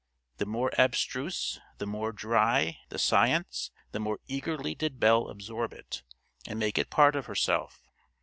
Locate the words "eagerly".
4.27-4.73